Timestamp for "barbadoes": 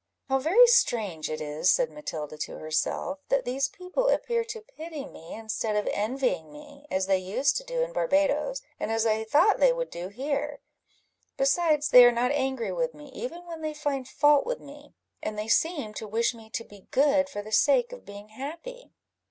7.93-8.63